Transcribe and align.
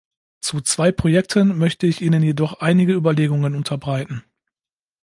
Zu 0.39 0.61
zwei 0.61 0.91
Projekten 0.91 1.59
möchte 1.59 1.85
ich 1.85 2.01
Ihnen 2.01 2.23
jedoch 2.23 2.59
einige 2.59 2.93
Überlegungen 2.95 3.53
unterbreiten. 3.53 4.23